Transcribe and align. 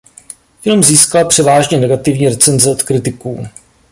Film 0.61 0.83
získal 0.83 1.25
převážně 1.27 1.77
negativní 1.79 2.29
recenze 2.29 2.69
od 2.71 2.83
kritiků. 2.83 3.47